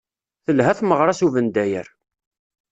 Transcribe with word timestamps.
Telha 0.45 0.71
tmeɣra 0.79 1.13
s 1.19 1.21
ubendayer. 1.25 1.87